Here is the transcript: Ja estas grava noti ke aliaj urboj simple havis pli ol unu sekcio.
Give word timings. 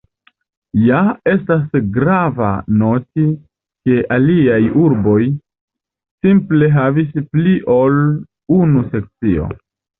Ja 0.83 1.01
estas 1.31 1.67
grava 1.97 2.47
noti 2.83 3.27
ke 3.89 3.99
aliaj 4.17 4.59
urboj 4.87 5.21
simple 6.25 6.73
havis 6.81 7.15
pli 7.31 7.57
ol 7.79 8.05
unu 8.61 8.87
sekcio. 8.93 9.51